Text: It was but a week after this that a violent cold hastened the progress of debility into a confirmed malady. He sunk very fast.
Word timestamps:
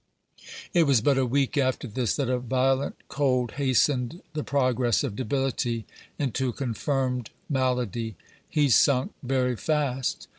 It 0.73 0.87
was 0.87 0.99
but 0.99 1.19
a 1.19 1.27
week 1.27 1.59
after 1.59 1.87
this 1.87 2.15
that 2.15 2.27
a 2.27 2.39
violent 2.39 2.95
cold 3.07 3.51
hastened 3.61 4.23
the 4.33 4.43
progress 4.43 5.03
of 5.03 5.15
debility 5.15 5.85
into 6.17 6.49
a 6.49 6.53
confirmed 6.53 7.29
malady. 7.47 8.15
He 8.49 8.69
sunk 8.69 9.11
very 9.21 9.55
fast. 9.55 10.27